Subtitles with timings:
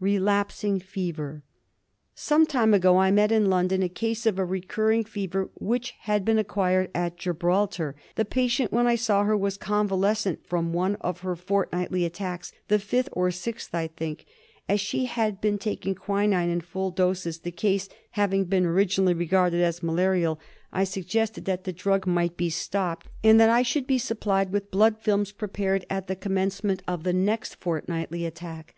[0.00, 1.44] Relapsing Fever.
[2.12, 6.24] Some time ago I met in London a case of a recurring fever which had
[6.24, 7.94] been acquired at Gibraltar.
[8.16, 12.50] The patient when I saw her was convalescent from one of her fort nightly attacks—
[12.66, 14.26] the fifth or sixth, I think.
[14.68, 17.88] As she had been taking quinine in full doses, the case
[18.18, 20.40] having been originally regarded as malarial,
[20.72, 22.30] I suggested that the drug RELAPSING FEVER.
[22.32, 26.08] 187 might be stopped, and that I should be supplied with blood films prepared at
[26.08, 28.74] the commencement of the next fortnightly attack.